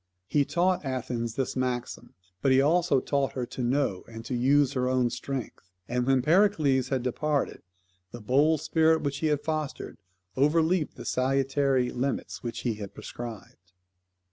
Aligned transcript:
He 0.25 0.45
taught 0.45 0.83
Athens 0.83 1.35
this 1.35 1.55
maxim; 1.55 2.15
but 2.41 2.51
he 2.51 2.59
also 2.59 2.99
taught 2.99 3.33
her 3.33 3.45
to 3.45 3.61
know 3.61 4.03
and 4.07 4.25
to 4.25 4.33
use 4.33 4.73
her 4.73 4.89
own 4.89 5.11
strength, 5.11 5.69
and 5.87 6.07
when 6.07 6.23
Pericles 6.23 6.87
had 6.89 7.03
departed 7.03 7.61
the 8.11 8.19
bold 8.19 8.61
spirit 8.61 9.03
which 9.03 9.19
he 9.19 9.27
had 9.27 9.43
fostered 9.43 9.99
overleaped 10.35 10.95
the 10.95 11.05
salutary 11.05 11.91
limits 11.91 12.41
which 12.41 12.61
he 12.61 12.73
had 12.81 12.95
prescribed. 12.95 13.73